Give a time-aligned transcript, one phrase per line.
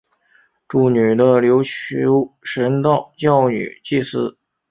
[0.67, 4.35] 祝女的琉球神道教女祭司。